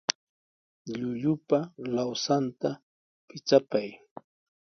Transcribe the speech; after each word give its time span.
Llullupa 0.97 1.59
lawsanta 1.95 2.69
pichapay. 3.27 3.87